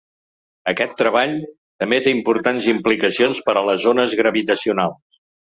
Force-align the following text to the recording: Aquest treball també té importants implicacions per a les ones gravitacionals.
Aquest 0.71 0.95
treball 1.01 1.35
també 1.83 1.99
té 2.07 2.15
importants 2.19 2.71
implicacions 2.75 3.45
per 3.51 3.59
a 3.63 3.67
les 3.71 3.89
ones 3.95 4.17
gravitacionals. 4.23 5.25